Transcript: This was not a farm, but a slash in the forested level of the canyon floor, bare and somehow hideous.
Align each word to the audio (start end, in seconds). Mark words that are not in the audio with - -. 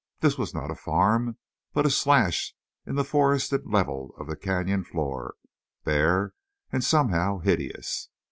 This 0.21 0.35
was 0.35 0.51
not 0.51 0.71
a 0.71 0.75
farm, 0.75 1.37
but 1.73 1.85
a 1.85 1.91
slash 1.91 2.55
in 2.87 2.95
the 2.95 3.03
forested 3.03 3.67
level 3.67 4.15
of 4.17 4.25
the 4.25 4.35
canyon 4.35 4.83
floor, 4.83 5.35
bare 5.83 6.33
and 6.71 6.83
somehow 6.83 7.37
hideous. 7.37 8.09